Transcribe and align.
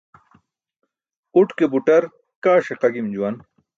Uṭ 1.39 1.49
ke 1.57 1.65
buṭar 1.71 2.03
kaa 2.43 2.63
ṣiqa 2.65 2.87
gim 2.93 3.07
juwan. 3.13 3.35